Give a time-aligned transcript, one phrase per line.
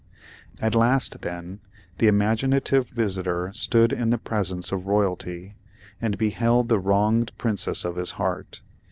[0.59, 1.59] At last, then,
[1.99, 5.53] the imaginative visitor stood in the presence of royalty,
[6.01, 8.61] and beheld the wronged Princess of his heart.